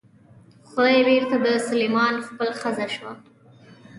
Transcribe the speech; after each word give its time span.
خدۍ 0.69 0.99
بېرته 1.07 1.35
د 1.45 1.47
سلیمان 1.67 2.13
خېل 2.25 2.51
ښځه 2.61 2.85
شوه. 2.95 3.13